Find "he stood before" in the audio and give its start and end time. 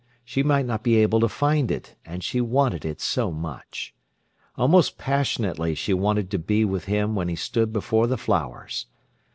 7.27-8.07